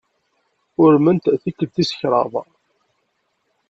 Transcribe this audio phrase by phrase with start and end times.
[0.83, 2.47] Urmen tikkelt tis kraḍt.